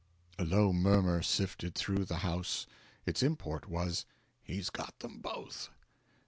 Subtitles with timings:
[0.39, 2.65] A low murmur sifted through the house;
[3.05, 4.07] its import was,
[4.41, 5.69] "He's got them both."